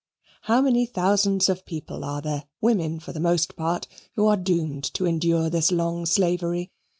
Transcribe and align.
How 0.49 0.61
many 0.61 0.87
thousands 0.87 1.47
of 1.47 1.63
people 1.63 2.03
are 2.03 2.23
there, 2.23 2.45
women 2.59 2.99
for 2.99 3.13
the 3.13 3.19
most 3.19 3.55
part, 3.55 3.87
who 4.15 4.25
are 4.25 4.35
doomed 4.35 4.85
to 4.95 5.05
endure 5.05 5.47
this 5.51 5.71
long 5.71 6.07
slavery? 6.07 6.71